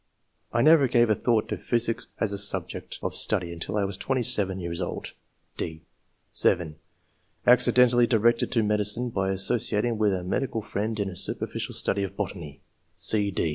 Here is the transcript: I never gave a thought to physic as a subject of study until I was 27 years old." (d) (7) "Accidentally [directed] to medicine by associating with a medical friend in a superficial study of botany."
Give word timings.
I 0.51 0.63
never 0.63 0.87
gave 0.87 1.11
a 1.11 1.13
thought 1.13 1.47
to 1.49 1.59
physic 1.59 2.01
as 2.19 2.33
a 2.33 2.37
subject 2.39 2.97
of 3.03 3.13
study 3.15 3.53
until 3.53 3.77
I 3.77 3.85
was 3.85 3.97
27 3.97 4.59
years 4.59 4.81
old." 4.81 5.13
(d) 5.57 5.83
(7) 6.31 6.75
"Accidentally 7.45 8.07
[directed] 8.07 8.51
to 8.53 8.63
medicine 8.63 9.11
by 9.11 9.29
associating 9.29 9.99
with 9.99 10.15
a 10.15 10.23
medical 10.23 10.63
friend 10.63 10.99
in 10.99 11.07
a 11.07 11.15
superficial 11.15 11.75
study 11.75 12.01
of 12.03 12.17
botany." 12.17 12.61